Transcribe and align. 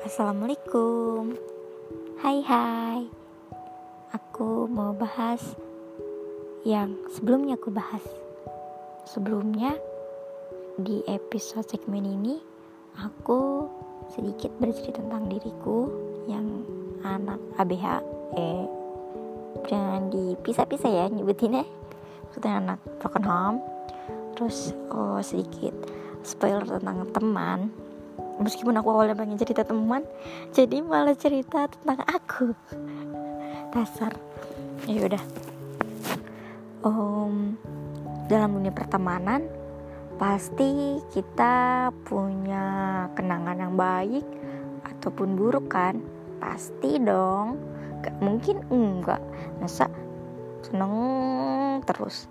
Assalamualaikum. 0.00 1.36
Hai 2.24 2.40
hai. 2.48 3.04
Aku 4.16 4.64
mau 4.64 4.96
bahas 4.96 5.44
Yang 6.64 6.96
sebelumnya 7.12 7.60
aku 7.60 7.68
bahas. 7.68 8.00
Sebelumnya 9.04 9.76
Di 10.80 11.04
episode 11.04 11.68
segmen 11.68 12.08
ini 12.08 12.40
Aku 12.96 13.68
sedikit 14.08 14.48
bercerita 14.56 15.04
tentang 15.04 15.28
diriku 15.28 15.92
Yang 16.24 16.48
anak 17.04 17.40
ABH 17.60 18.00
Eh 18.40 18.64
Jangan 19.68 20.08
dipisah-pisah 20.08 20.88
ya 20.88 21.04
nyebutinnya 21.12 21.68
Maksudnya 22.24 22.56
anak 22.56 22.80
broken 23.04 23.24
home 23.28 23.58
Terus 24.32 24.72
oh 24.96 25.20
sedikit 25.20 25.76
spoiler 26.24 26.64
tentang 26.64 27.04
teman 27.12 27.89
meskipun 28.40 28.74
aku 28.80 28.88
awalnya 28.90 29.14
pengen 29.14 29.36
cerita 29.36 29.62
teman 29.62 30.02
jadi 30.50 30.80
malah 30.80 31.14
cerita 31.14 31.68
tentang 31.68 32.00
aku. 32.08 32.56
Dasar. 33.70 34.16
Ya 34.88 35.06
udah. 35.06 35.24
Um, 36.80 37.54
dalam 38.26 38.56
dunia 38.56 38.72
pertemanan 38.72 39.44
pasti 40.16 40.98
kita 41.12 41.88
punya 42.08 43.06
kenangan 43.14 43.60
yang 43.60 43.74
baik 43.76 44.24
ataupun 44.88 45.36
buruk 45.36 45.70
kan? 45.70 46.00
Pasti 46.40 46.96
dong. 46.98 47.60
Gak 48.00 48.16
mungkin 48.18 48.64
enggak. 48.72 49.20
Masa 49.60 49.86
seneng 50.64 51.84
terus? 51.84 52.26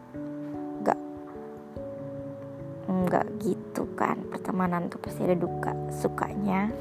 Enggak 2.89 3.29
gitu 3.45 3.58
kan 3.95 4.19
pertemanan 4.31 4.89
tuh 4.89 4.99
pasti 4.99 5.23
ada 5.23 5.35
duka 5.35 5.75
sukanya. 5.91 6.71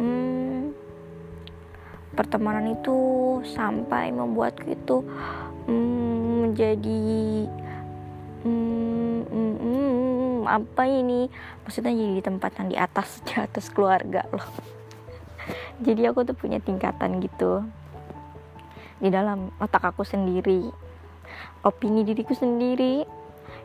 Hmm, 0.00 0.72
pertemanan 2.12 2.76
itu 2.76 2.96
sampai 3.52 4.12
membuatku 4.12 4.68
itu 4.68 4.96
hmm, 5.68 6.48
menjadi 6.48 7.04
hmm, 8.44 9.18
hmm, 9.28 9.54
hmm, 9.60 10.36
apa 10.48 10.82
ini? 10.88 11.28
Maksudnya 11.64 11.92
jadi 11.92 12.12
di 12.20 12.22
tempat 12.24 12.50
yang 12.60 12.68
di 12.68 12.76
atas 12.76 13.20
di 13.26 13.34
atas 13.36 13.68
keluarga 13.72 14.24
loh. 14.32 14.46
Jadi 15.86 16.06
aku 16.06 16.22
tuh 16.22 16.38
punya 16.38 16.62
tingkatan 16.62 17.18
gitu. 17.18 17.66
Di 19.02 19.10
dalam 19.10 19.50
otak 19.58 19.82
aku 19.82 20.06
sendiri. 20.06 20.70
Opini 21.66 22.06
diriku 22.06 22.34
sendiri 22.34 23.21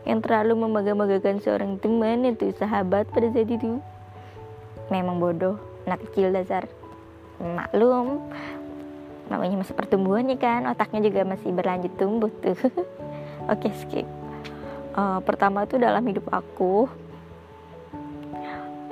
yang 0.07 0.23
terlalu 0.23 0.55
membangga-banggakan 0.63 1.43
seorang 1.43 1.75
teman 1.83 2.23
itu 2.23 2.55
sahabat 2.55 3.11
pada 3.11 3.27
saat 3.27 3.51
itu. 3.51 3.83
Memang 4.87 5.19
bodoh 5.19 5.59
anak 5.83 6.07
kecil 6.07 6.31
dasar. 6.31 6.63
Maklum 7.43 8.31
namanya 9.27 9.59
masih 9.59 9.75
pertumbuhan 9.75 10.31
ya 10.31 10.39
kan 10.39 10.63
otaknya 10.71 11.03
juga 11.11 11.27
masih 11.27 11.51
berlanjut 11.51 11.91
tumbuh 11.99 12.31
tuh. 12.39 12.55
Oke 13.51 13.67
skip. 13.75 14.07
Uh, 14.95 15.19
pertama 15.21 15.67
itu 15.67 15.75
dalam 15.75 16.01
hidup 16.07 16.25
aku 16.31 16.87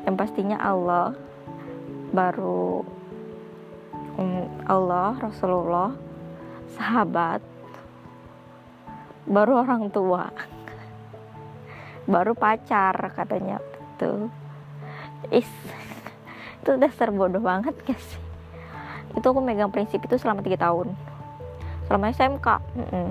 yang 0.05 0.19
pastinya 0.19 0.59
Allah 0.61 1.17
baru 2.13 2.85
um, 4.19 4.45
Allah 4.69 5.17
Rasulullah 5.17 5.97
sahabat 6.77 7.41
baru 9.25 9.66
orang 9.66 9.89
tua 9.89 10.29
baru 12.06 12.34
pacar 12.38 12.95
katanya. 13.14 13.61
Tuh. 13.98 14.30
Is 15.34 15.50
itu 16.62 16.72
dasar 16.81 17.14
bodoh 17.14 17.42
banget 17.42 17.78
gak 17.86 17.97
sih 18.02 18.25
itu 19.16 19.25
aku 19.31 19.40
megang 19.40 19.72
prinsip 19.72 20.03
itu 20.03 20.16
selama 20.19 20.44
tiga 20.44 20.59
tahun. 20.59 20.91
Selama 21.88 22.12
SMK 22.12 22.47
mm 22.75 22.88
-mm. 22.91 23.07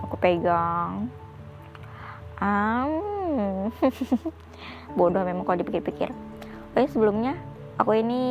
aku 0.00 0.16
pegang. 0.16 1.12
Um, 2.40 3.70
bodoh 4.98 5.22
memang 5.22 5.44
kalau 5.44 5.60
dipikir-pikir. 5.60 6.10
Oke 6.74 6.88
sebelumnya 6.90 7.36
aku 7.76 8.00
ini 8.00 8.22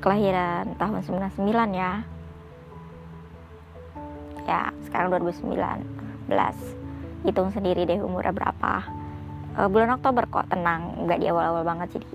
kelahiran 0.00 0.74
tahun 0.80 1.04
99 1.04 1.44
ya. 1.76 1.92
Ya 4.44 4.62
sekarang 4.88 5.08
2019 5.12 6.83
hitung 7.24 7.50
sendiri 7.50 7.88
deh 7.88 7.98
umurnya 8.04 8.36
berapa. 8.36 8.84
Uh, 9.56 9.68
bulan 9.72 9.96
Oktober 9.96 10.28
kok 10.28 10.46
tenang. 10.52 11.08
Nggak 11.08 11.18
di 11.24 11.26
awal-awal 11.32 11.64
banget 11.64 11.98
jadi 11.98 12.06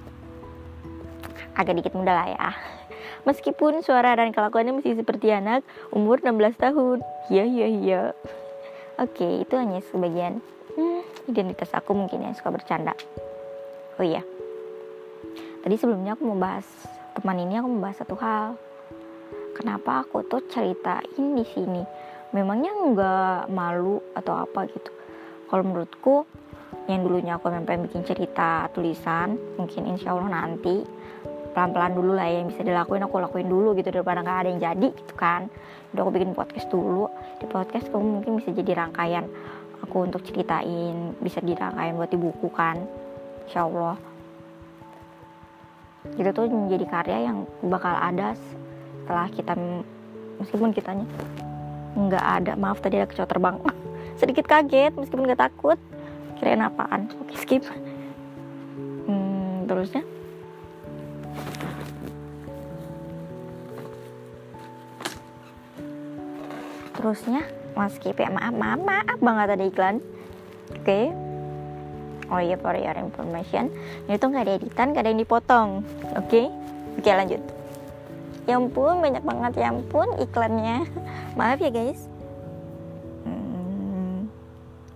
agak 1.58 1.76
dikit 1.82 1.94
muda 1.98 2.14
lah 2.16 2.28
ya. 2.30 2.50
Meskipun 3.28 3.84
suara 3.84 4.16
dan 4.16 4.32
kelakuannya 4.32 4.80
masih 4.80 4.96
seperti 4.96 5.34
anak 5.34 5.66
umur 5.92 6.22
16 6.24 6.56
tahun. 6.56 6.98
Iya 7.28 7.44
iya 7.44 7.68
iya. 7.68 8.02
Oke 9.02 9.44
itu 9.44 9.54
hanya 9.58 9.84
sebagian 9.92 10.40
hmm, 10.78 11.02
identitas 11.28 11.74
aku 11.76 11.92
mungkin 11.98 12.24
yang 12.24 12.36
suka 12.38 12.54
bercanda. 12.54 12.94
Oh 14.00 14.06
iya. 14.06 14.24
Tadi 15.60 15.76
sebelumnya 15.76 16.16
aku 16.16 16.24
mau 16.32 16.40
bahas 16.40 16.64
teman 17.18 17.36
ini 17.44 17.60
aku 17.60 17.68
mau 17.68 17.90
bahas 17.90 18.00
satu 18.00 18.16
hal. 18.16 18.56
Kenapa 19.60 20.08
aku 20.08 20.24
tuh 20.24 20.40
ceritain 20.48 21.36
di 21.36 21.44
sini 21.44 21.84
memangnya 22.30 22.72
nggak 22.74 23.40
malu 23.50 23.98
atau 24.14 24.46
apa 24.46 24.70
gitu. 24.70 24.92
Kalau 25.50 25.64
menurutku 25.66 26.30
yang 26.86 27.06
dulunya 27.06 27.38
aku 27.38 27.50
pengen 27.50 27.86
bikin 27.86 28.06
cerita 28.06 28.70
tulisan 28.74 29.38
mungkin 29.58 29.90
insya 29.90 30.14
Allah 30.14 30.30
nanti 30.30 30.86
pelan-pelan 31.54 31.98
dulu 31.98 32.14
lah 32.14 32.30
ya, 32.30 32.46
yang 32.46 32.54
bisa 32.54 32.62
dilakuin 32.62 33.02
aku 33.02 33.18
lakuin 33.18 33.50
dulu 33.50 33.74
gitu 33.74 33.90
daripada 33.90 34.22
nggak 34.22 34.38
ada 34.46 34.50
yang 34.54 34.62
jadi 34.62 34.88
gitu 34.94 35.14
kan. 35.18 35.50
Udah 35.94 36.02
aku 36.06 36.12
bikin 36.14 36.38
podcast 36.38 36.70
dulu 36.70 37.10
di 37.42 37.46
podcast 37.50 37.90
kamu 37.90 38.22
mungkin 38.22 38.32
bisa 38.38 38.54
jadi 38.54 38.72
rangkaian 38.86 39.26
aku 39.82 40.06
untuk 40.06 40.22
ceritain 40.22 41.18
bisa 41.18 41.42
dirangkaian 41.42 41.98
buat 41.98 42.14
di 42.14 42.20
buku 42.22 42.48
kan 42.54 42.78
insya 43.50 43.66
Allah. 43.66 43.98
Itu 46.14 46.30
tuh 46.30 46.46
menjadi 46.46 46.86
karya 46.86 47.18
yang 47.34 47.50
bakal 47.66 47.98
ada 47.98 48.38
setelah 48.38 49.28
kita 49.34 49.58
meskipun 50.38 50.70
kitanya 50.72 51.10
nggak 51.96 52.26
ada. 52.42 52.54
Maaf 52.60 52.82
tadi 52.84 53.00
ada 53.00 53.08
kecoa 53.10 53.28
terbang. 53.30 53.56
Sedikit 54.20 54.46
kaget 54.46 54.94
meskipun 55.00 55.30
gak 55.32 55.42
takut. 55.50 55.80
Kirain 56.38 56.64
apaan? 56.64 57.08
Oke 57.24 57.36
skip. 57.40 57.64
Hmm, 59.08 59.66
terusnya? 59.68 60.04
Terusnya? 67.00 67.42
Mas 67.74 67.96
skip 67.96 68.20
ya. 68.20 68.28
Maaf 68.28 68.56
maaf 68.56 68.82
maaf 68.84 69.20
banget 69.24 69.48
ada 69.56 69.66
iklan. 69.66 69.98
Oke. 70.76 70.84
Okay. 70.84 71.06
oh 72.30 72.38
iya 72.38 72.60
for 72.62 72.78
your 72.78 72.94
information. 73.00 73.74
Ini 74.06 74.22
tuh 74.22 74.30
nggak 74.30 74.46
ada 74.46 74.54
editan 74.62 74.94
gak 74.94 75.02
ada 75.08 75.10
yang 75.10 75.22
dipotong. 75.22 75.82
Oke. 76.14 76.28
Okay? 76.30 76.46
oke 77.00 77.08
okay, 77.08 77.16
lanjut 77.16 77.59
ya 78.50 78.58
ampun 78.58 78.98
banyak 78.98 79.22
banget 79.22 79.62
ya 79.62 79.70
ampun 79.70 80.10
iklannya 80.18 80.90
maaf 81.38 81.62
ya 81.62 81.70
guys 81.70 82.10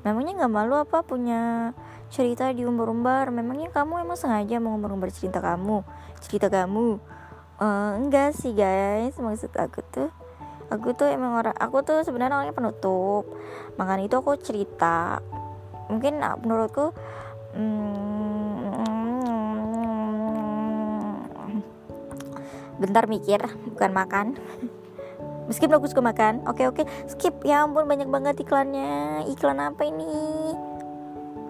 Memangnya 0.03 0.36
nggak 0.36 0.52
malu 0.52 0.75
apa 0.75 1.00
punya 1.00 1.72
cerita 2.12 2.52
di 2.52 2.68
umbar-umbar? 2.68 3.31
Memangnya 3.31 3.72
kamu 3.72 4.03
emang 4.03 4.19
sengaja 4.19 4.59
mau 4.59 4.75
umbar-umbar 4.75 5.08
cerita 5.16 5.40
kamu? 5.40 5.80
Cerita 6.19 6.52
kamu? 6.52 7.00
Uh, 7.56 7.96
enggak 8.03 8.36
sih 8.36 8.52
guys, 8.52 9.16
maksud 9.16 9.56
aku 9.56 9.80
tuh 9.88 10.12
aku 10.74 10.97
tuh 10.97 11.06
emang 11.06 11.38
orang 11.38 11.56
aku 11.62 11.85
tuh 11.85 12.02
sebenarnya 12.02 12.41
orangnya 12.41 12.58
penutup 12.58 13.30
makanya 13.78 14.09
itu 14.09 14.16
aku 14.18 14.34
cerita 14.41 15.22
mungkin 15.85 16.17
ah, 16.26 16.34
menurutku 16.34 16.90
hmm, 17.53 18.12
bentar 22.81 23.05
mikir 23.05 23.41
bukan 23.73 23.91
makan. 23.93 24.25
Meskipun 25.47 25.75
aku 25.75 25.91
suka 25.91 26.03
makan. 26.03 26.43
Oke 26.47 26.64
oke. 26.67 26.87
Skip. 27.11 27.43
Ya 27.43 27.67
ampun 27.67 27.84
banyak 27.84 28.08
banget 28.08 28.40
iklannya. 28.40 29.28
Iklan 29.28 29.59
apa 29.59 29.84
ini? 29.84 30.55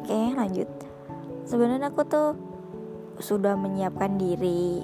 Oke 0.02 0.34
lanjut. 0.34 0.70
Sebenarnya 1.46 1.94
aku 1.94 2.02
tuh 2.08 2.30
sudah 3.22 3.54
menyiapkan 3.54 4.18
diri. 4.18 4.81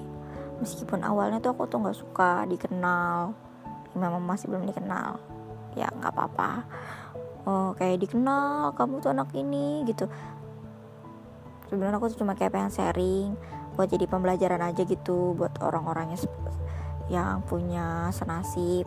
Meskipun 0.62 1.01
awalnya 1.01 1.41
tuh 1.41 1.57
aku 1.57 1.65
tuh 1.65 1.81
nggak 1.81 1.97
suka 1.97 2.45
dikenal. 2.45 3.33
Memang 3.97 4.21
masih 4.21 4.51
belum 4.51 4.69
dikenal. 4.69 5.18
Ya 5.74 5.89
nggak 5.89 6.13
apa-apa. 6.13 6.51
Oh 7.50 7.74
kayak 7.74 8.06
dikenal 8.06 8.77
kamu 8.77 9.01
tuh 9.01 9.09
anak 9.09 9.33
ini 9.33 9.81
gitu. 9.89 10.06
Sebenarnya 11.69 11.97
aku 11.97 12.13
tuh 12.13 12.21
cuma 12.21 12.38
kayak 12.38 12.53
pengen 12.53 12.74
sharing 12.74 13.33
buat 13.79 13.87
jadi 13.87 14.11
pembelajaran 14.11 14.59
aja 14.59 14.83
gitu 14.83 15.39
buat 15.39 15.55
orang-orangnya 15.63 16.19
yang 17.07 17.39
punya 17.47 18.11
senasib 18.11 18.83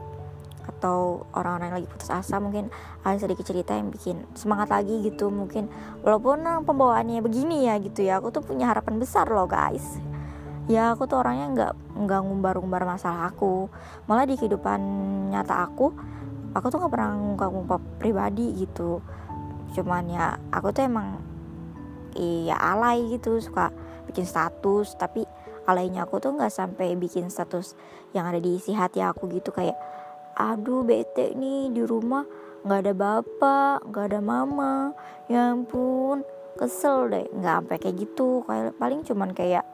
atau 0.68 1.24
orang-orang 1.32 1.72
yang 1.72 1.76
lagi 1.80 1.88
putus 1.88 2.12
asa. 2.12 2.36
Mungkin 2.36 2.68
ada 3.00 3.16
sedikit 3.16 3.48
cerita 3.48 3.72
yang 3.72 3.88
bikin 3.88 4.28
semangat 4.36 4.68
lagi 4.68 5.00
gitu 5.00 5.32
mungkin. 5.32 5.72
Walaupun 6.04 6.44
pembawaannya 6.68 7.24
begini 7.24 7.64
ya 7.64 7.80
gitu 7.80 8.04
ya 8.04 8.20
aku 8.20 8.28
tuh 8.36 8.44
punya 8.44 8.68
harapan 8.68 9.00
besar 9.00 9.24
loh 9.32 9.48
guys. 9.48 9.96
Ya 10.68 10.92
aku 10.92 11.08
tuh 11.08 11.24
orangnya 11.24 11.46
nggak 11.56 11.72
nggak 12.04 12.20
ngumbar-ngumbar 12.28 12.84
masalah 12.84 13.32
aku. 13.32 13.72
Malah 14.04 14.28
di 14.28 14.36
kehidupan 14.36 14.80
nyata 15.32 15.72
aku 15.72 15.88
aku 16.52 16.68
tuh 16.68 16.84
nggak 16.84 16.92
pernah 16.92 17.16
ngungkap-ngungkap 17.16 17.82
pribadi 17.96 18.60
gitu. 18.60 19.00
Cuman 19.72 20.04
ya 20.12 20.36
aku 20.52 20.68
tuh 20.68 20.84
emang 20.84 21.16
iya 22.12 22.60
alay 22.60 23.08
gitu 23.08 23.40
suka 23.40 23.72
bikin 24.12 24.28
status 24.28 24.92
tapi 25.00 25.24
alaynya 25.64 26.04
aku 26.04 26.20
tuh 26.20 26.36
nggak 26.36 26.52
sampai 26.52 26.92
bikin 27.00 27.32
status 27.32 27.72
yang 28.12 28.28
ada 28.28 28.36
di 28.36 28.60
isi 28.60 28.76
hati 28.76 29.00
aku 29.00 29.32
gitu 29.32 29.48
kayak 29.48 29.74
aduh 30.36 30.84
bete 30.84 31.32
nih 31.32 31.72
di 31.72 31.80
rumah 31.80 32.28
nggak 32.62 32.80
ada 32.86 32.92
bapak 32.94 33.78
nggak 33.90 34.04
ada 34.12 34.20
mama. 34.20 34.92
Ya 35.26 35.56
ampun 35.56 36.22
kesel 36.60 37.10
deh. 37.10 37.26
Nggak 37.32 37.54
sampai 37.64 37.76
kayak 37.80 37.96
gitu 37.98 38.44
kayak 38.46 38.76
paling 38.78 39.00
cuman 39.02 39.30
kayak 39.34 39.64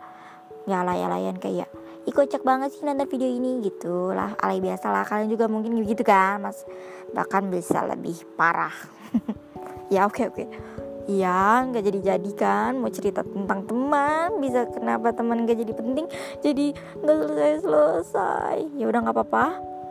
ya 0.69 0.87
alay-alayan 0.87 1.37
kayak 1.37 1.69
Ih 2.09 2.17
kocak 2.17 2.41
banget 2.41 2.73
sih 2.73 2.89
nonton 2.89 3.05
video 3.05 3.29
ini 3.29 3.61
gitu 3.61 4.17
lah 4.17 4.33
alay 4.41 4.65
biasa 4.65 4.89
lah 4.89 5.05
kalian 5.05 5.29
juga 5.29 5.45
mungkin 5.45 5.77
gitu 5.85 6.01
kan 6.01 6.41
mas. 6.41 6.65
Bahkan 7.13 7.53
bisa 7.53 7.85
lebih 7.85 8.23
parah. 8.39 8.73
Ya 9.89 10.05
oke 10.05 10.21
okay, 10.21 10.25
oke. 10.29 10.45
okay. 10.45 10.88
Ya 11.09 11.65
nggak 11.65 11.89
jadi 11.89 12.01
jadi 12.13 12.31
kan? 12.37 12.77
Mau 12.77 12.93
cerita 12.93 13.25
tentang 13.25 13.65
teman 13.65 14.45
bisa 14.45 14.69
kenapa 14.69 15.17
teman 15.17 15.49
nggak 15.49 15.57
jadi 15.65 15.73
penting? 15.73 16.05
Jadi 16.45 16.77
nggak 17.01 17.17
selesai 17.25 17.65
selesai 17.65 18.57
ya 18.77 18.85
udah 18.85 19.01
nggak 19.09 19.17
apa-apa. 19.17 19.47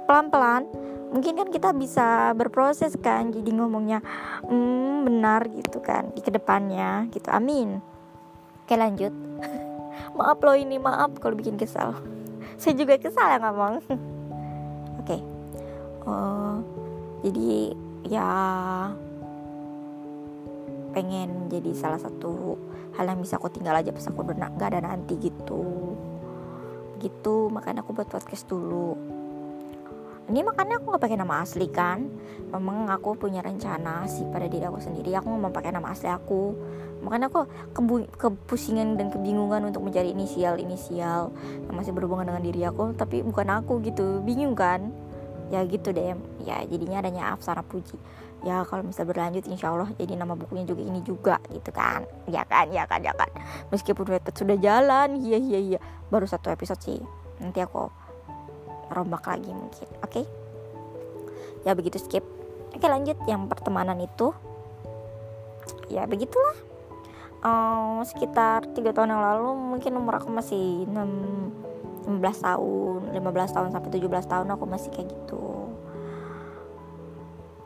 Pelan 0.06 0.30
pelan 0.30 0.64
mungkin 1.10 1.42
kan 1.42 1.50
kita 1.50 1.74
bisa 1.74 2.38
berproses 2.38 2.94
kan? 3.02 3.34
Jadi 3.34 3.50
ngomongnya 3.50 4.06
hmm, 4.46 5.10
benar 5.10 5.50
gitu 5.50 5.81
kan? 5.81 6.14
Di 6.14 6.22
ke 6.22 6.30
depannya 6.30 7.10
gitu. 7.10 7.34
Amin. 7.34 7.81
Oke 8.62 8.78
lanjut. 8.78 9.10
Maaf 10.22 10.38
loh 10.46 10.54
ini 10.54 10.78
maaf 10.78 11.18
kalau 11.18 11.34
bikin 11.34 11.58
kesal. 11.58 11.98
Saya 12.62 12.78
juga 12.78 13.02
kesal 13.02 13.25
ya 13.25 13.38
ngomong. 13.42 13.81
Oke. 15.02 15.18
Okay. 15.18 15.22
uh, 16.06 16.62
jadi 17.25 17.74
ya 18.06 18.30
pengen 20.98 21.46
jadi 21.46 21.78
salah 21.78 22.02
satu 22.02 22.58
hal 22.98 23.06
yang 23.06 23.22
bisa 23.22 23.38
aku 23.38 23.54
tinggal 23.54 23.78
aja 23.78 23.94
pas 23.94 24.10
aku 24.10 24.26
udah 24.26 24.34
nggak 24.34 24.74
ada 24.74 24.82
nanti 24.82 25.14
gitu. 25.22 25.94
Gitu 26.98 27.54
makanya 27.54 27.86
aku 27.86 27.94
buat 27.94 28.10
podcast 28.10 28.50
dulu. 28.50 28.98
Ini 30.28 30.42
makanya 30.42 30.82
aku 30.82 30.90
nggak 30.90 31.04
pakai 31.06 31.20
nama 31.22 31.46
asli 31.46 31.70
kan? 31.70 32.10
Memang 32.50 32.90
aku 32.90 33.14
punya 33.14 33.46
rencana 33.46 34.10
sih 34.10 34.26
pada 34.26 34.50
diri 34.50 34.66
aku 34.66 34.82
sendiri. 34.82 35.14
Aku 35.14 35.30
mau 35.38 35.54
pakai 35.54 35.70
nama 35.70 35.94
asli 35.94 36.10
aku. 36.10 36.58
Makanya 37.06 37.30
aku 37.30 37.46
kebu 37.78 37.96
kepusingan 38.18 38.98
dan 38.98 39.14
kebingungan 39.14 39.70
untuk 39.70 39.86
mencari 39.86 40.18
inisial 40.18 40.58
inisial 40.58 41.30
yang 41.70 41.76
masih 41.78 41.94
berhubungan 41.94 42.26
dengan 42.26 42.42
diri 42.42 42.66
aku 42.66 42.98
tapi 42.98 43.22
bukan 43.22 43.54
aku 43.54 43.86
gitu. 43.86 44.26
Bingung 44.26 44.58
kan 44.58 44.90
ya 45.48 45.64
gitu 45.64 45.96
deh 45.96 46.16
ya 46.44 46.64
jadinya 46.68 47.00
adanya 47.00 47.24
Afsara 47.36 47.64
Puji. 47.64 47.96
Ya 48.46 48.62
kalau 48.70 48.86
misal 48.86 49.10
berlanjut 49.10 49.50
insya 49.50 49.74
Allah 49.74 49.90
jadi 49.98 50.14
nama 50.14 50.38
bukunya 50.38 50.68
juga 50.68 50.82
ini 50.86 51.02
juga 51.02 51.36
gitu 51.50 51.74
kan. 51.74 52.06
Ya 52.30 52.46
kan 52.46 52.70
ya 52.70 52.86
kan 52.86 53.02
ya 53.02 53.16
kan. 53.18 53.30
Meskipun 53.74 54.06
Wattpad 54.06 54.36
sudah 54.38 54.58
jalan 54.62 55.18
iya 55.18 55.42
iya 55.42 55.60
iya. 55.60 55.80
Baru 56.14 56.30
satu 56.30 56.54
episode 56.54 56.80
sih. 56.84 57.02
Nanti 57.42 57.60
aku 57.64 57.90
rombak 58.94 59.26
lagi 59.26 59.52
mungkin 59.52 59.88
oke? 60.00 60.12
Okay? 60.12 60.26
ya 61.66 61.76
begitu 61.76 62.00
skip. 62.00 62.24
Oke 62.72 62.86
lanjut. 62.88 63.18
Yang 63.26 63.52
pertemanan 63.52 64.00
itu 64.00 64.32
ya 65.92 66.06
begitulah. 66.06 66.56
Um, 67.38 68.02
sekitar 68.02 68.66
tiga 68.74 68.94
tahun 68.96 69.14
yang 69.14 69.22
lalu 69.22 69.54
mungkin 69.54 69.94
umur 69.94 70.18
aku 70.18 70.34
masih 70.34 70.90
6, 70.90 71.67
15 72.07 72.48
tahun 72.48 73.00
15 73.12 73.56
tahun 73.56 73.69
sampai 73.75 73.89
17 73.92 74.31
tahun 74.31 74.48
aku 74.56 74.63
masih 74.63 74.89
kayak 74.95 75.12
gitu. 75.12 75.68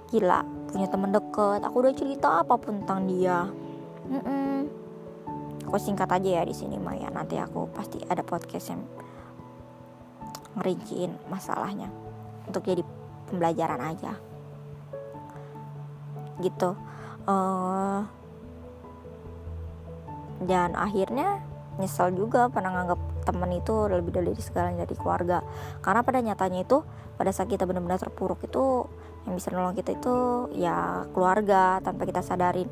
Gila 0.09 0.41
punya 0.73 0.89
temen 0.89 1.13
deket. 1.13 1.61
Aku 1.61 1.85
udah 1.85 1.93
cerita 1.93 2.41
apa 2.41 2.57
pun 2.57 2.81
tentang 2.81 3.05
dia. 3.05 3.45
Mm 4.09 4.21
-mm. 4.25 4.55
aku 5.69 5.77
singkat 5.77 6.09
aja 6.09 6.41
ya 6.41 6.43
di 6.43 6.57
sini 6.57 6.81
Maya. 6.81 7.13
Nanti 7.13 7.38
aku 7.38 7.69
pasti 7.69 8.01
ada 8.09 8.25
podcast 8.25 8.73
yang 8.73 8.81
ngerinciin 10.57 11.15
masalahnya 11.29 11.87
untuk 12.49 12.65
jadi 12.65 12.81
pembelajaran 13.29 13.79
aja. 13.79 14.17
Gitu. 16.41 16.73
Uh, 17.29 18.01
dan 20.41 20.73
akhirnya 20.73 21.45
nyesel 21.77 22.11
juga 22.17 22.49
pernah 22.49 22.73
nganggap 22.73 23.00
teman 23.23 23.51
itu 23.53 23.88
lebih 23.88 24.12
dari 24.12 24.33
segalanya 24.41 24.83
dari 24.83 24.97
keluarga. 24.97 25.45
Karena 25.79 26.01
pada 26.01 26.19
nyatanya 26.21 26.65
itu 26.65 26.81
pada 27.15 27.29
saat 27.29 27.47
kita 27.47 27.69
benar-benar 27.69 28.01
terpuruk 28.01 28.41
itu 28.45 28.89
yang 29.29 29.38
bisa 29.38 29.53
nolong 29.53 29.77
kita 29.77 29.94
itu 29.94 30.15
ya 30.57 31.06
keluarga 31.13 31.77
tanpa 31.85 32.09
kita 32.09 32.25
sadarin. 32.25 32.68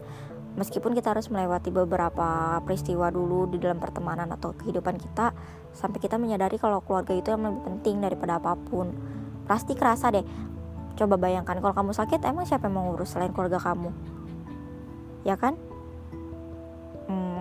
Meskipun 0.58 0.98
kita 0.98 1.14
harus 1.14 1.30
melewati 1.30 1.70
beberapa 1.70 2.60
peristiwa 2.66 3.14
dulu 3.14 3.48
di 3.48 3.62
dalam 3.62 3.78
pertemanan 3.78 4.28
atau 4.34 4.58
kehidupan 4.58 4.98
kita 4.98 5.32
sampai 5.72 6.02
kita 6.02 6.18
menyadari 6.18 6.58
kalau 6.58 6.82
keluarga 6.82 7.14
itu 7.14 7.30
yang 7.30 7.46
lebih 7.46 7.64
penting 7.64 8.02
daripada 8.02 8.42
apa 8.42 8.58
pun. 8.58 8.92
Pasti 9.46 9.78
kerasa 9.78 10.10
deh. 10.10 10.26
Coba 10.98 11.16
bayangkan 11.16 11.64
kalau 11.64 11.72
kamu 11.72 11.92
sakit 11.96 12.26
emang 12.28 12.44
siapa 12.44 12.68
yang 12.68 12.76
mau 12.76 12.92
ngurus 12.92 13.16
selain 13.16 13.32
keluarga 13.32 13.62
kamu? 13.62 13.94
Ya 15.24 15.40
kan? 15.40 15.56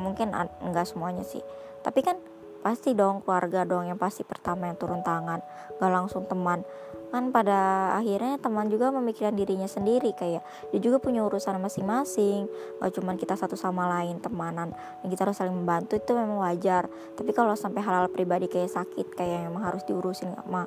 Mungkin 0.04 0.30
enggak 0.62 0.86
semuanya 0.86 1.26
sih. 1.26 1.42
Tapi 1.82 2.04
kan 2.06 2.22
pasti 2.58 2.92
dong 2.92 3.22
keluarga 3.22 3.62
dong 3.62 3.86
yang 3.86 3.98
pasti 3.98 4.26
pertama 4.26 4.66
yang 4.66 4.76
turun 4.76 5.00
tangan 5.06 5.40
gak 5.78 5.92
langsung 5.92 6.26
teman. 6.26 6.66
Kan 7.08 7.32
pada 7.32 7.92
akhirnya 7.96 8.36
teman 8.36 8.68
juga 8.68 8.92
memikirkan 8.92 9.32
dirinya 9.32 9.64
sendiri 9.64 10.12
kayak 10.12 10.44
dia 10.74 10.80
juga 10.82 11.00
punya 11.00 11.24
urusan 11.24 11.56
masing-masing 11.56 12.44
gak 12.82 12.92
cuman 12.92 13.16
kita 13.16 13.38
satu 13.38 13.56
sama 13.56 13.88
lain 13.88 14.20
temanan. 14.20 14.74
Dan 15.00 15.06
kita 15.08 15.24
harus 15.24 15.38
saling 15.38 15.54
membantu 15.54 15.96
itu 15.96 16.12
memang 16.12 16.42
wajar. 16.44 16.90
Tapi 17.16 17.30
kalau 17.32 17.56
sampai 17.56 17.80
hal-hal 17.80 18.10
pribadi 18.12 18.50
kayak 18.50 18.74
sakit 18.74 19.14
kayak 19.16 19.48
yang 19.48 19.56
harus 19.62 19.86
diurusin 19.88 20.34
sama 20.36 20.66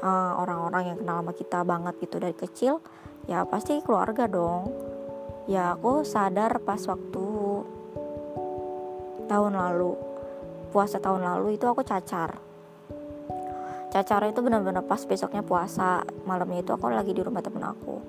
uh, 0.00 0.32
orang-orang 0.40 0.94
yang 0.94 0.96
kenal 1.02 1.20
sama 1.20 1.32
kita 1.34 1.58
banget 1.66 1.94
gitu 2.00 2.16
dari 2.22 2.36
kecil 2.36 2.74
ya 3.26 3.44
pasti 3.46 3.82
keluarga 3.84 4.26
dong. 4.30 4.70
Ya 5.50 5.74
aku 5.74 6.06
sadar 6.06 6.62
pas 6.62 6.78
waktu 6.86 7.26
tahun 9.26 9.58
lalu 9.58 10.11
puasa 10.72 10.96
tahun 10.98 11.20
lalu 11.20 11.60
itu 11.60 11.68
aku 11.68 11.84
cacar. 11.84 12.40
Cacar 13.92 14.24
itu 14.24 14.40
benar-benar 14.40 14.88
pas 14.88 15.04
besoknya 15.04 15.44
puasa 15.44 16.00
malamnya 16.24 16.64
itu 16.64 16.72
aku 16.72 16.88
lagi 16.88 17.12
di 17.12 17.20
rumah 17.20 17.44
temen 17.44 17.60
aku. 17.60 18.00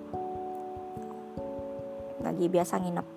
Lagi 2.24 2.48
biasa 2.48 2.80
nginep. 2.80 3.08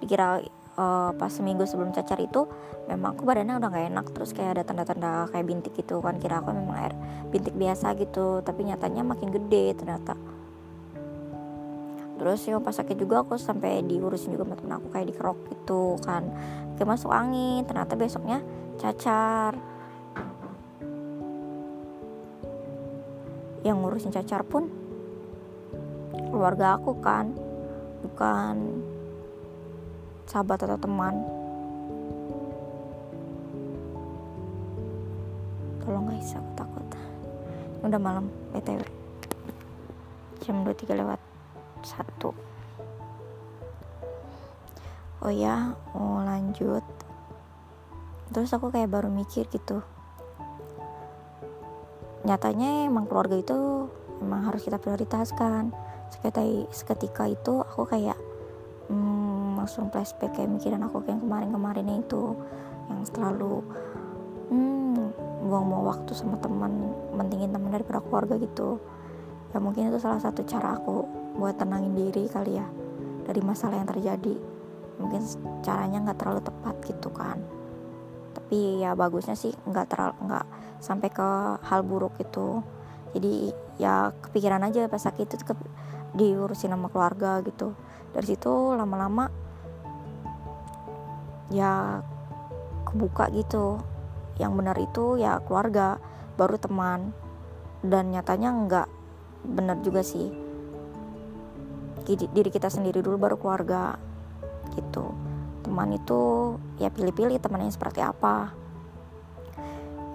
Dikira 0.00 0.40
uh, 0.80 1.12
pas 1.12 1.28
seminggu 1.28 1.68
sebelum 1.68 1.92
cacar 1.92 2.16
itu 2.24 2.48
memang 2.88 3.12
aku 3.12 3.28
badannya 3.28 3.60
udah 3.60 3.68
gak 3.68 3.86
enak 3.92 4.06
terus 4.12 4.32
kayak 4.32 4.60
ada 4.60 4.62
tanda-tanda 4.64 5.28
kayak 5.32 5.46
bintik 5.48 5.72
gitu 5.72 6.04
kan 6.04 6.20
kira 6.20 6.44
aku 6.44 6.52
memang 6.52 6.76
air 6.76 6.92
bintik 7.32 7.56
biasa 7.56 7.96
gitu 7.96 8.44
tapi 8.44 8.68
nyatanya 8.68 9.04
makin 9.04 9.28
gede 9.28 9.76
ternyata. 9.76 10.16
Terus 12.14 12.40
ya 12.46 12.56
pas 12.62 12.72
sakit 12.72 12.96
juga 12.96 13.20
aku 13.20 13.36
sampai 13.36 13.84
diurusin 13.84 14.32
juga 14.32 14.48
sama 14.48 14.56
temen 14.56 14.72
aku 14.80 14.88
kayak 14.94 15.06
dikerok 15.12 15.38
gitu 15.50 16.00
kan. 16.00 16.24
Kayak 16.78 16.88
masuk 16.96 17.10
angin 17.12 17.68
ternyata 17.68 17.98
besoknya 17.98 18.40
cacar. 18.78 19.56
Yang 23.64 23.76
ngurusin 23.80 24.12
cacar 24.12 24.44
pun 24.44 24.68
keluarga 26.28 26.76
aku 26.76 26.98
kan 27.00 27.32
bukan 28.04 28.84
sahabat 30.28 30.68
atau 30.68 30.76
teman. 30.76 31.14
Tolong 35.80 36.04
guys 36.12 36.36
aku 36.36 36.50
takut. 36.52 36.86
Udah 37.80 38.00
malam 38.00 38.28
btw 38.52 38.84
jam 40.44 40.60
23 40.60 41.00
lewat 41.00 41.20
satu. 41.80 42.36
Oh 45.24 45.32
ya 45.32 45.72
mau 45.96 46.20
lanjut 46.20 46.83
terus 48.34 48.50
aku 48.50 48.74
kayak 48.74 48.90
baru 48.90 49.06
mikir 49.14 49.46
gitu. 49.46 49.78
Nyatanya 52.26 52.90
emang 52.90 53.06
keluarga 53.06 53.38
itu 53.38 53.86
emang 54.18 54.50
harus 54.50 54.66
kita 54.66 54.82
prioritaskan. 54.82 55.70
Seketika, 56.74 57.30
itu 57.30 57.62
aku 57.62 57.86
kayak 57.86 58.18
hmm, 58.90 59.54
langsung 59.54 59.86
flashback 59.94 60.34
kayak 60.34 60.50
mikirin 60.50 60.82
aku 60.82 61.06
kayak 61.06 61.22
kemarin-kemarin 61.22 62.02
itu. 62.02 62.34
Yang 62.90 63.14
selalu 63.14 63.62
hmm, 64.50 65.14
buang-buang 65.46 65.94
waktu 65.94 66.12
sama 66.18 66.34
teman 66.42 66.90
mentingin 67.14 67.54
teman 67.54 67.70
daripada 67.70 68.02
keluarga 68.02 68.34
gitu. 68.42 68.82
Ya 69.54 69.62
mungkin 69.62 69.94
itu 69.94 70.02
salah 70.02 70.18
satu 70.18 70.42
cara 70.42 70.74
aku 70.74 71.06
buat 71.38 71.54
tenangin 71.54 71.94
diri 71.94 72.26
kali 72.26 72.58
ya 72.58 72.66
dari 73.30 73.38
masalah 73.46 73.78
yang 73.78 73.86
terjadi. 73.86 74.34
Mungkin 74.98 75.22
caranya 75.62 76.02
nggak 76.10 76.18
terlalu 76.18 76.42
tepat 76.42 76.74
gitu 76.82 77.10
kan 77.14 77.38
tapi 78.34 78.82
ya 78.82 78.98
bagusnya 78.98 79.38
sih 79.38 79.54
nggak 79.64 79.86
terlalu 79.88 80.14
nggak 80.26 80.46
sampai 80.82 81.08
ke 81.08 81.28
hal 81.62 81.80
buruk 81.86 82.18
itu. 82.18 82.60
Jadi 83.14 83.54
ya 83.78 84.10
kepikiran 84.10 84.66
aja 84.66 84.90
pas 84.90 85.00
sakit 85.00 85.26
itu 85.30 85.54
diurusin 86.18 86.74
sama 86.74 86.90
keluarga 86.90 87.38
gitu. 87.46 87.72
Dari 88.10 88.26
situ 88.26 88.74
lama-lama 88.74 89.30
ya 91.54 92.02
kebuka 92.90 93.30
gitu. 93.32 93.78
Yang 94.36 94.52
benar 94.58 94.76
itu 94.82 95.16
ya 95.16 95.38
keluarga 95.46 96.02
baru 96.34 96.58
teman. 96.58 97.14
Dan 97.80 98.10
nyatanya 98.10 98.50
nggak 98.50 98.88
benar 99.46 99.78
juga 99.80 100.02
sih. 100.02 100.28
Diri 102.04 102.50
kita 102.50 102.68
sendiri 102.68 103.00
dulu 103.00 103.16
baru 103.16 103.40
keluarga 103.40 103.96
gitu 104.74 105.33
teman 105.64 105.96
itu 105.96 106.54
ya 106.76 106.92
pilih-pilih 106.92 107.40
temannya 107.40 107.72
seperti 107.72 108.04
apa. 108.04 108.52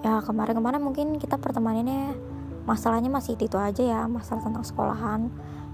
Ya 0.00 0.22
kemarin-kemarin 0.22 0.80
mungkin 0.80 1.18
kita 1.18 1.36
pertemanannya 1.36 2.16
masalahnya 2.64 3.10
masih 3.10 3.34
itu 3.34 3.58
aja 3.58 3.82
ya 3.82 4.00
masalah 4.06 4.46
tentang 4.46 4.64
sekolahan. 4.64 5.20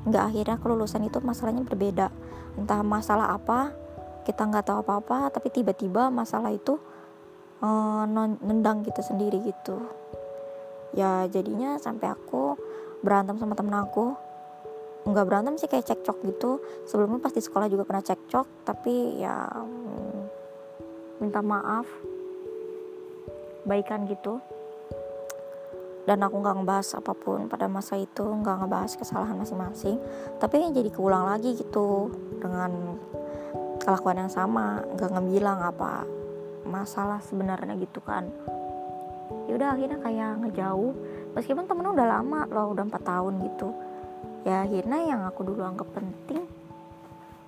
Nggak 0.09 0.25
akhirnya 0.33 0.56
kelulusan 0.59 1.04
itu 1.04 1.21
masalahnya 1.21 1.62
berbeda. 1.62 2.09
Entah 2.56 2.80
masalah 2.80 3.37
apa 3.37 3.71
kita 4.25 4.42
nggak 4.42 4.66
tahu 4.66 4.83
apa-apa 4.83 5.30
tapi 5.30 5.52
tiba-tiba 5.54 6.11
masalah 6.11 6.50
itu 6.50 6.80
uh, 7.62 8.02
nendang 8.42 8.83
kita 8.83 9.04
sendiri 9.04 9.45
gitu. 9.45 9.78
Ya 10.97 11.28
jadinya 11.28 11.76
sampai 11.78 12.11
aku 12.11 12.56
berantem 13.04 13.37
sama 13.38 13.54
temen 13.54 13.76
aku 13.76 14.25
nggak 15.07 15.27
berantem 15.27 15.55
sih 15.55 15.71
kayak 15.71 15.87
cekcok 15.87 16.19
gitu. 16.27 16.51
Sebelumnya 16.83 17.23
pasti 17.23 17.39
sekolah 17.39 17.71
juga 17.71 17.87
pernah 17.87 18.03
cekcok 18.03 18.47
tapi 18.67 19.23
ya 19.23 19.47
mm, 19.47 20.19
minta 21.23 21.41
maaf. 21.41 21.87
Baikan 23.63 24.11
gitu. 24.11 24.43
Dan 26.07 26.23
aku 26.23 26.39
nggak 26.39 26.63
ngebahas 26.63 27.03
apa 27.03 27.13
pun 27.19 27.51
pada 27.51 27.67
masa 27.67 27.99
itu 27.99 28.23
nggak 28.23 28.67
ngebahas 28.67 28.93
kesalahan 28.99 29.39
masing-masing. 29.39 29.99
Tapi 30.39 30.75
jadi 30.75 30.91
keulang 30.91 31.27
lagi 31.27 31.55
gitu 31.55 32.11
dengan 32.43 32.99
kelakuan 33.83 34.27
yang 34.27 34.31
sama 34.31 34.83
nggak 34.95 35.11
ngebilang 35.19 35.63
apa 35.63 36.07
masalah 36.67 37.23
sebenarnya 37.23 37.75
gitu 37.79 38.03
kan. 38.03 38.27
Yaudah 39.51 39.75
akhirnya 39.75 39.99
kayak 40.03 40.47
ngejauh. 40.47 40.95
Meskipun 41.35 41.67
temennya 41.67 41.95
udah 41.95 42.07
lama 42.07 42.41
loh 42.51 42.71
udah 42.75 42.87
empat 42.87 43.03
tahun 43.03 43.43
gitu 43.51 43.71
ya 44.47 44.62
akhirnya 44.62 45.03
yang 45.03 45.26
aku 45.26 45.43
dulu 45.43 45.67
anggap 45.67 45.91
penting 45.91 46.47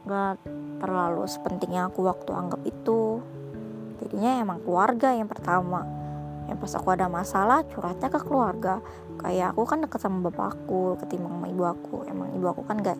gak 0.09 0.41
terlalu 0.81 1.29
sepentingnya 1.29 1.93
aku 1.93 2.09
waktu 2.09 2.33
anggap 2.33 2.65
itu. 2.65 3.21
Jadinya 4.01 4.41
emang 4.41 4.65
keluarga 4.65 5.13
yang 5.13 5.29
pertama. 5.29 5.85
Yang 6.49 6.65
pas 6.65 6.73
aku 6.81 6.89
ada 6.97 7.07
masalah 7.13 7.61
curhatnya 7.69 8.09
ke 8.09 8.21
keluarga. 8.25 8.81
Kayak 9.21 9.53
aku 9.53 9.63
kan 9.69 9.85
deket 9.85 10.01
sama 10.01 10.33
bapakku 10.33 10.97
ketimbang 11.05 11.37
sama 11.37 11.47
ibu 11.53 11.65
aku. 11.69 11.97
Emang 12.09 12.33
ibu 12.33 12.47
aku 12.49 12.65
kan 12.65 12.81
gak 12.81 12.99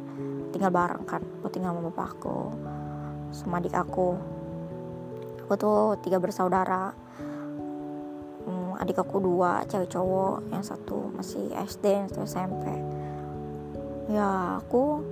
tinggal 0.53 0.73
bareng 0.73 1.05
kan 1.05 1.21
aku 1.41 1.49
tinggal 1.53 1.77
sama 1.77 1.89
bapakku 1.89 2.53
sama 3.33 3.57
adik 3.59 3.73
aku. 3.73 4.21
Aku 5.49 5.53
tuh 5.57 5.97
tiga 6.05 6.21
bersaudara. 6.21 6.93
Hmm, 8.45 8.77
adik 8.77 9.01
aku 9.01 9.17
dua 9.17 9.65
cewek 9.65 9.89
cowok 9.89 10.45
yang 10.53 10.61
satu 10.61 11.09
masih 11.17 11.49
SD 11.57 11.85
yang 11.89 12.09
satu 12.13 12.25
SMP 12.29 12.88
ya 14.09 14.59
aku 14.61 15.05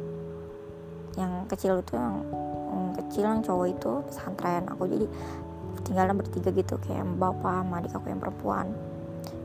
yang 1.17 1.45
kecil 1.49 1.81
itu 1.81 1.97
yang, 1.97 2.25
yang 2.73 2.87
kecil 2.97 3.25
yang 3.25 3.41
cowok 3.45 3.67
itu 3.73 3.93
pesantren. 4.09 4.65
Aku 4.73 4.89
jadi 4.89 5.07
tinggalnya 5.85 6.17
bertiga 6.17 6.51
gitu 6.53 6.81
kayak 6.83 7.07
bapak 7.17 7.65
sama 7.65 7.81
adik 7.81 7.93
aku 7.97 8.07
yang 8.09 8.21
perempuan. 8.21 8.67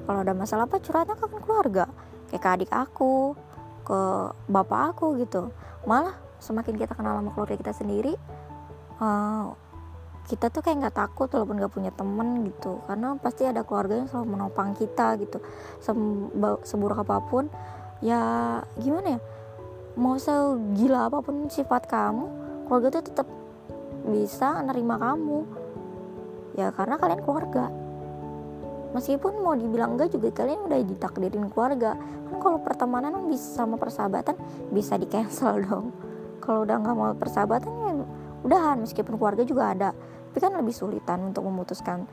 Kalau 0.08 0.20
ada 0.24 0.34
masalah 0.36 0.66
apa 0.68 0.80
curhatnya 0.80 1.16
ke 1.16 1.26
keluarga. 1.44 1.86
Kayak 2.32 2.42
ke 2.42 2.50
adik 2.60 2.72
aku 2.72 3.36
ke 3.84 4.00
bapak 4.48 4.96
aku 4.96 5.20
gitu. 5.20 5.52
Malah 5.88 6.16
semakin 6.42 6.76
kita 6.76 6.96
kenal 6.96 7.20
sama 7.20 7.32
keluarga 7.36 7.56
kita 7.60 7.74
sendiri 7.76 8.18
uh, 9.02 9.46
kita 10.30 10.48
tuh 10.54 10.62
kayak 10.64 10.88
nggak 10.88 10.96
takut 10.96 11.28
walaupun 11.34 11.60
nggak 11.60 11.74
punya 11.74 11.92
temen 11.92 12.46
gitu. 12.48 12.80
Karena 12.86 13.18
pasti 13.18 13.44
ada 13.44 13.66
keluarga 13.66 14.00
yang 14.00 14.08
selalu 14.08 14.28
menopang 14.38 14.78
kita 14.78 15.18
gitu. 15.20 15.42
Seburuk 16.64 17.04
apa 17.04 17.20
pun 17.26 17.50
ya 18.02 18.22
gimana 18.82 19.18
ya 19.18 19.20
mau 20.00 20.16
segila 20.16 21.12
apa 21.12 21.20
pun 21.20 21.52
sifat 21.52 21.88
kamu 21.88 22.26
keluarga 22.72 23.00
tuh 23.00 23.04
tetap 23.12 23.28
bisa 24.08 24.64
nerima 24.64 24.96
kamu. 24.96 25.44
Ya 26.56 26.72
karena 26.72 26.96
kalian 26.96 27.22
keluarga. 27.24 27.68
Meskipun 28.92 29.40
mau 29.40 29.56
dibilang 29.56 29.96
enggak 29.96 30.12
juga 30.12 30.32
kalian 30.32 30.68
udah 30.68 30.80
ditakdirin 30.84 31.48
keluarga. 31.52 31.96
Kan 32.32 32.38
kalau 32.40 32.60
pertemanan 32.64 33.28
bisa 33.28 33.64
sama 33.64 33.76
persahabatan 33.76 34.36
bisa 34.72 34.96
di 34.96 35.08
cancel 35.08 35.60
dong. 35.68 35.92
Kalau 36.40 36.64
udah 36.64 36.76
nggak 36.80 36.96
mau 36.96 37.12
persahabatan 37.16 37.72
ya 37.72 37.92
udahan 38.42 38.80
meskipun 38.80 39.20
keluarga 39.20 39.44
juga 39.44 39.76
ada. 39.76 39.90
Tapi 40.32 40.40
kan 40.40 40.56
lebih 40.56 40.72
sulitan 40.72 41.28
untuk 41.28 41.44
memutuskan 41.44 42.08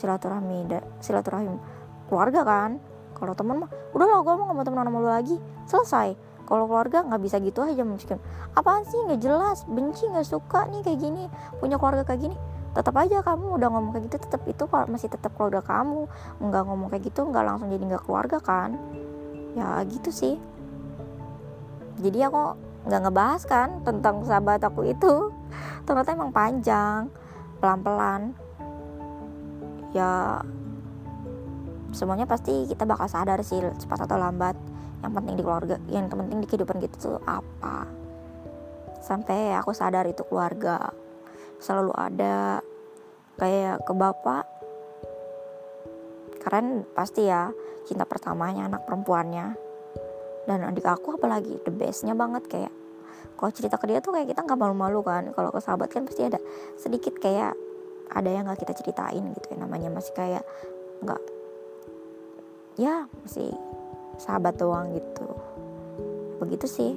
silaturahmi 0.00 0.72
silaturahim 1.04 1.60
keluarga 2.08 2.48
kan. 2.48 2.80
Kalau 3.12 3.36
teman 3.36 3.68
mah 3.68 3.70
udah 3.92 4.06
lah 4.08 4.18
gue 4.24 4.34
mau 4.40 4.56
nggak 4.56 4.72
mau 4.72 4.84
sama 4.88 4.98
lo 5.04 5.10
lagi. 5.12 5.36
Selesai 5.68 6.31
kalau 6.52 6.68
keluarga 6.68 7.00
nggak 7.00 7.22
bisa 7.24 7.40
gitu 7.40 7.64
aja 7.64 7.80
mungkin 7.80 8.20
apaan 8.52 8.84
sih? 8.84 9.00
Nggak 9.08 9.24
jelas. 9.24 9.64
Benci 9.64 10.04
nggak 10.04 10.28
suka 10.28 10.68
nih 10.68 10.84
kayak 10.84 11.00
gini. 11.00 11.24
Punya 11.56 11.80
keluarga 11.80 12.04
kayak 12.04 12.28
gini. 12.28 12.36
Tetap 12.76 12.92
aja 13.00 13.24
kamu 13.24 13.56
udah 13.56 13.68
ngomong 13.72 13.96
kayak 13.96 14.12
gitu 14.12 14.16
tetap 14.20 14.44
itu 14.44 14.68
masih 14.68 15.08
tetap 15.08 15.32
keluarga 15.32 15.64
kamu. 15.64 16.04
Nggak 16.44 16.62
ngomong 16.68 16.92
kayak 16.92 17.08
gitu 17.08 17.24
nggak 17.24 17.40
langsung 17.40 17.72
jadi 17.72 17.96
nggak 17.96 18.04
keluarga 18.04 18.36
kan? 18.44 18.76
Ya 19.56 19.80
gitu 19.88 20.12
sih. 20.12 20.36
Jadi 22.04 22.20
aku 22.20 22.52
nggak 22.84 23.00
ngebahas 23.00 23.42
kan 23.48 23.68
tentang 23.88 24.20
sahabat 24.28 24.60
aku 24.60 24.92
itu. 24.92 25.32
Ternyata 25.88 26.12
emang 26.12 26.36
panjang 26.36 27.08
pelan-pelan. 27.64 28.36
Ya 29.96 30.44
semuanya 31.96 32.28
pasti 32.28 32.68
kita 32.68 32.84
bakal 32.84 33.08
sadar 33.08 33.40
sih 33.40 33.56
cepat 33.80 34.04
atau 34.04 34.20
lambat 34.20 34.71
yang 35.02 35.12
penting 35.12 35.34
di 35.34 35.42
keluarga 35.42 35.76
yang 35.90 36.06
penting 36.06 36.38
di 36.38 36.46
kehidupan 36.46 36.78
kita 36.78 36.96
tuh 36.96 37.18
apa. 37.26 37.90
Sampai 39.02 39.50
aku 39.58 39.74
sadar 39.74 40.06
itu 40.06 40.22
keluarga 40.22 40.94
selalu 41.58 41.90
ada 41.98 42.62
kayak 43.36 43.82
ke 43.82 43.92
bapak. 43.92 44.44
Keren 46.42 46.86
pasti 46.94 47.26
ya 47.26 47.50
cinta 47.86 48.06
pertamanya 48.06 48.70
anak 48.70 48.86
perempuannya. 48.86 49.58
Dan 50.46 50.58
adik 50.66 50.86
aku 50.86 51.18
apalagi 51.18 51.58
the 51.62 51.70
bestnya 51.70 52.14
banget 52.14 52.46
kayak 52.50 52.74
kalau 53.38 53.50
cerita 53.50 53.74
ke 53.74 53.90
dia 53.90 53.98
tuh 53.98 54.14
kayak 54.14 54.30
kita 54.30 54.46
nggak 54.46 54.58
malu-malu 54.58 55.02
kan. 55.02 55.34
Kalau 55.34 55.50
ke 55.50 55.58
sahabat 55.58 55.90
kan 55.90 56.06
pasti 56.06 56.22
ada 56.22 56.38
sedikit 56.78 57.18
kayak 57.18 57.58
ada 58.14 58.30
yang 58.30 58.46
nggak 58.46 58.62
kita 58.62 58.74
ceritain 58.76 59.24
gitu 59.34 59.46
ya 59.50 59.58
namanya 59.58 59.88
masih 59.88 60.12
kayak 60.14 60.44
nggak 61.02 61.22
ya 62.76 63.08
masih 63.24 63.50
sahabat 64.22 64.54
doang 64.54 64.94
gitu. 64.94 65.26
Begitu 66.38 66.66
sih. 66.70 66.92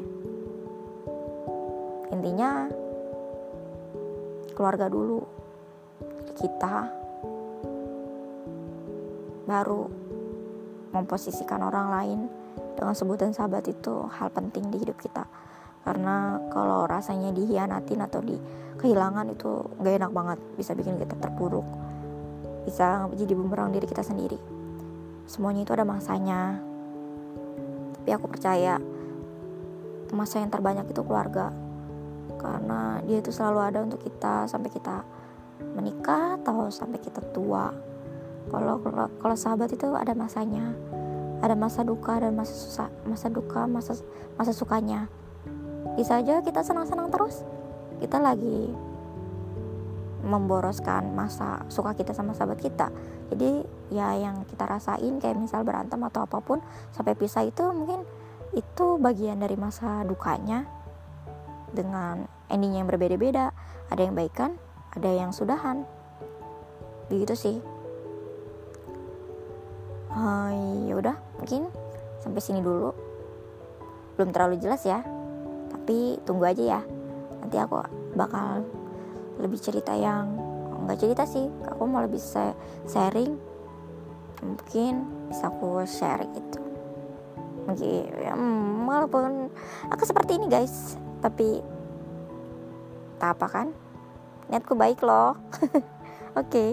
Intinya 2.14 2.70
keluarga 4.54 4.86
dulu 4.86 5.26
kita 6.38 6.86
baru 9.50 9.90
memposisikan 10.94 11.66
orang 11.66 11.88
lain 11.90 12.20
dengan 12.78 12.94
sebutan 12.94 13.34
sahabat 13.34 13.66
itu 13.68 14.06
hal 14.22 14.30
penting 14.30 14.70
di 14.70 14.86
hidup 14.86 15.02
kita. 15.02 15.26
Karena 15.82 16.38
kalau 16.50 16.86
rasanya 16.86 17.34
dihianatin 17.34 18.06
atau 18.06 18.22
di 18.22 18.38
kehilangan 18.78 19.34
itu 19.34 19.66
gak 19.82 19.96
enak 20.02 20.12
banget 20.14 20.40
bisa 20.58 20.78
bikin 20.78 20.98
kita 20.98 21.18
terpuruk. 21.18 21.66
Bisa 22.66 23.06
jadi 23.14 23.34
bumerang 23.38 23.70
diri 23.70 23.86
kita 23.86 24.02
sendiri. 24.02 24.38
Semuanya 25.30 25.62
itu 25.66 25.74
ada 25.74 25.86
masanya 25.86 26.58
tapi 28.06 28.22
aku 28.22 28.30
percaya 28.30 28.78
masa 30.14 30.38
yang 30.38 30.54
terbanyak 30.54 30.86
itu 30.94 31.02
keluarga. 31.02 31.50
Karena 32.38 33.02
dia 33.02 33.18
itu 33.18 33.34
selalu 33.34 33.60
ada 33.66 33.82
untuk 33.82 33.98
kita 33.98 34.46
sampai 34.46 34.70
kita 34.70 35.02
menikah 35.74 36.38
atau 36.38 36.70
sampai 36.70 37.02
kita 37.02 37.18
tua. 37.34 37.74
Kalau 38.54 38.78
kalau 39.18 39.34
sahabat 39.34 39.74
itu 39.74 39.90
ada 39.98 40.14
masanya. 40.14 40.70
Ada 41.42 41.58
masa 41.58 41.82
duka 41.82 42.22
dan 42.22 42.38
masa 42.38 42.54
susah 42.54 42.94
masa 43.10 43.26
duka 43.34 43.66
masa 43.66 43.98
masa 44.38 44.54
sukanya. 44.54 45.10
Bisa 45.98 46.22
aja 46.22 46.46
kita 46.46 46.62
senang-senang 46.62 47.10
terus. 47.10 47.42
Kita 47.98 48.22
lagi 48.22 48.70
memboroskan 50.26 51.14
masa 51.14 51.62
suka 51.70 51.94
kita 51.94 52.12
sama 52.12 52.34
sahabat 52.34 52.58
kita. 52.58 52.90
Jadi 53.30 53.62
ya 53.94 54.18
yang 54.18 54.44
kita 54.50 54.66
rasain 54.66 55.22
kayak 55.22 55.38
misal 55.38 55.62
berantem 55.62 56.02
atau 56.02 56.26
apa 56.26 56.42
pun 56.42 56.60
sampai 56.92 57.14
pisah 57.14 57.46
itu 57.46 57.62
mungkin 57.70 58.02
itu 58.58 58.98
bagian 58.98 59.38
dari 59.38 59.54
masa 59.54 60.02
dukanya 60.02 60.66
dengan 61.72 62.26
endingnya 62.50 62.82
yang 62.84 62.90
berbeda-beda. 62.90 63.54
Ada 63.94 64.02
yang 64.10 64.18
baikan 64.18 64.58
ada 64.96 65.10
yang 65.12 65.32
sudahan. 65.36 65.84
Begitu 67.12 67.36
sih. 67.38 67.58
Uh, 70.16 70.50
ya 70.88 70.96
udah 70.96 71.16
mungkin 71.38 71.70
sampai 72.24 72.42
sini 72.42 72.64
dulu. 72.64 72.96
Belum 74.16 74.32
terlalu 74.32 74.58
jelas 74.64 74.82
ya 74.88 75.04
tapi 75.70 76.18
tunggu 76.26 76.50
aja 76.50 76.80
ya. 76.80 76.82
Nanti 77.44 77.62
aku 77.62 77.78
bakal 78.18 78.66
lebih 79.40 79.60
cerita 79.60 79.92
yang 79.96 80.32
nggak 80.86 81.00
cerita 81.02 81.24
sih. 81.26 81.48
Aku 81.72 81.88
mau 81.90 82.04
lebih 82.04 82.22
sharing. 82.88 83.36
Mungkin 84.46 84.94
bisa 85.32 85.50
aku 85.50 85.82
share 85.88 86.28
gitu. 86.32 86.62
Mungkin 87.66 88.14
ya, 88.22 88.34
hmm, 88.38 88.86
walaupun 88.86 89.50
aku 89.90 90.04
seperti 90.06 90.38
ini 90.38 90.48
guys. 90.52 91.00
Tapi 91.20 91.64
tak 93.18 93.40
apa 93.40 93.48
kan? 93.50 93.68
Niatku 94.52 94.78
baik 94.78 95.02
loh. 95.02 95.34
Oke 96.36 96.52
okay. 96.52 96.72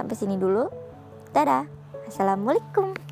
sampai 0.00 0.16
sini 0.18 0.34
dulu. 0.40 0.66
Dadah. 1.30 1.68
Assalamualaikum 2.10 3.09